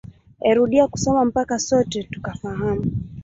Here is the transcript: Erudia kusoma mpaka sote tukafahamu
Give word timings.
Erudia 0.41 0.87
kusoma 0.87 1.25
mpaka 1.25 1.59
sote 1.59 2.03
tukafahamu 2.03 2.81